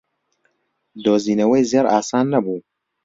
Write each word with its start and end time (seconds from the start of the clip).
دۆزینەوەی 1.03 1.67
زێڕ 1.71 1.85
ئاسان 1.91 2.25
نەبوو. 2.33 2.57